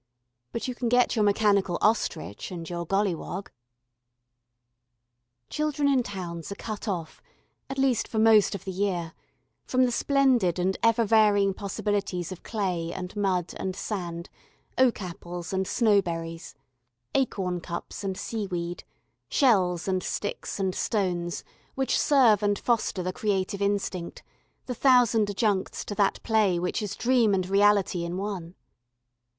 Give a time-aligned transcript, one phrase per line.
[0.51, 3.49] But you can get your mechanical ostrich and your golliwog....
[5.51, 7.21] Children in towns are cut off,
[7.69, 9.13] at least for most of the year,
[9.67, 14.27] from the splendid and ever varying possibilities of clay and mud and sand,
[14.75, 16.55] oak apples and snow berries,
[17.13, 18.83] acorn cups and seaweed,
[19.29, 21.43] shells and sticks and stones
[21.75, 24.23] which serve and foster the creative instinct,
[24.65, 28.55] the thousand adjuncts to that play which is dream and reality in one.